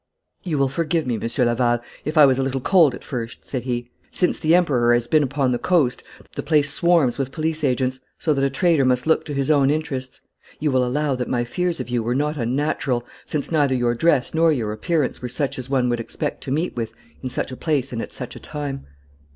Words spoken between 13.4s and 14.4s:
neither your dress